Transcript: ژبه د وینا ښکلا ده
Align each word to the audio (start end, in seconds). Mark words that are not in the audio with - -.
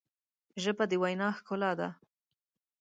ژبه 0.63 0.83
د 0.91 0.93
وینا 1.01 1.27
ښکلا 1.37 1.71
ده 1.79 1.89